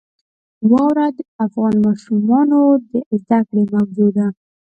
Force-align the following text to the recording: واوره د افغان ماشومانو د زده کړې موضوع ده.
واوره 0.71 1.07
د 1.17 1.19
افغان 1.45 1.75
ماشومانو 1.85 2.59
د 2.89 2.91
زده 3.21 3.39
کړې 3.47 3.63
موضوع 3.73 4.09
ده. 4.17 4.27